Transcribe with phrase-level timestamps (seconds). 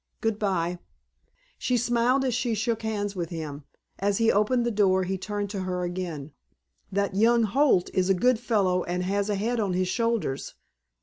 [0.19, 0.79] Good by."
[1.59, 3.65] She smiled as she shook hands with him.
[3.99, 6.31] As he opened the door he turned to her again.
[6.91, 10.55] "That young Holt is a good fellow and has a head on his shoulders.